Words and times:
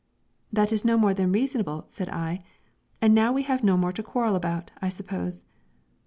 "That 0.51 0.71
is 0.71 0.83
no 0.83 0.97
more 0.97 1.13
than 1.13 1.31
reasonable," 1.31 1.85
said 1.89 2.09
I, 2.09 2.41
"and 3.03 3.13
now 3.13 3.31
we 3.31 3.43
have 3.43 3.63
no 3.63 3.77
more 3.77 3.93
to 3.93 4.01
quarrel 4.01 4.35
about, 4.35 4.71
I 4.81 4.89
suppose." 4.89 5.43